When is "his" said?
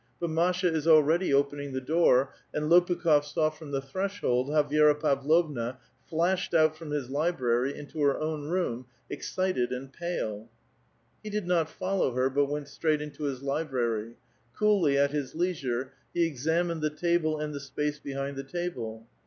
6.89-7.11, 13.25-13.43, 15.11-15.35